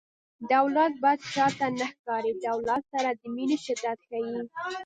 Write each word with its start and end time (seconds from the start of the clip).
د 0.47 0.49
اولاد 0.63 0.93
بد 1.03 1.19
چاته 1.33 1.67
نه 1.79 1.85
ښکاري 1.93 2.31
د 2.37 2.43
اولاد 2.55 2.83
سره 2.93 3.09
د 3.19 3.21
مینې 3.35 3.57
شدت 3.65 3.97
ښيي 4.07 4.35